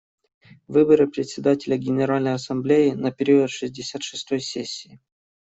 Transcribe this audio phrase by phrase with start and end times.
[0.67, 4.99] Выборы Председателя Генеральной Ассамблеи на период шестьдесят шестой сессии.